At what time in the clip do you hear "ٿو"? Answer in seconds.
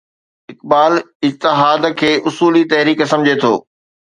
3.45-3.53